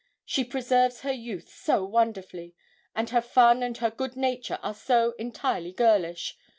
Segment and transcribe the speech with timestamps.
[0.25, 2.55] She preserves her youth so wonderfully,
[2.95, 6.39] and her fun and her good nature are so entirely girlish.